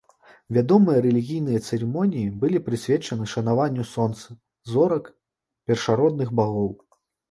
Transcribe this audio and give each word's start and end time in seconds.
Вядомыя 0.55 1.03
рэлігійныя 1.05 1.59
цырымоніі 1.67 2.33
былі 2.45 2.63
прысвечаны 2.71 3.31
шанаванню 3.37 3.89
сонца, 3.93 4.27
зорак, 4.75 5.17
першародных 5.69 6.39
багоў. 6.43 6.79